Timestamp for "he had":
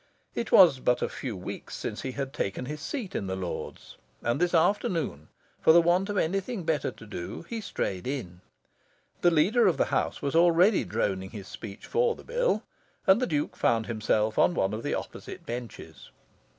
2.01-2.33